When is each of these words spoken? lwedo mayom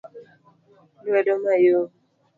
lwedo 1.07 1.33
mayom 1.43 1.87